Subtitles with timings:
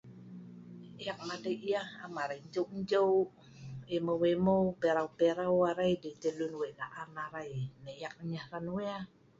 [1.05, 3.13] Eek madei yeh am arai njeu njeu,
[3.95, 7.51] imeu imeu, pirau pirau arai dei tah luen wei la'an arai
[7.83, 8.95] ne'ek nyeh hran we'.